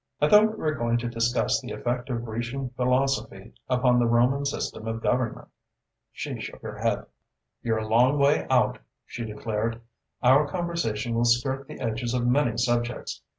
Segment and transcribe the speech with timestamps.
[0.19, 4.45] "I thought we were going to discuss the effect of Grecian philosophy upon the Roman
[4.45, 5.49] system of government."
[6.11, 7.05] She shook her head.
[7.61, 9.79] "You're a long way out," she declared,
[10.23, 13.21] "Our conversation will skirt the edges of many subjects.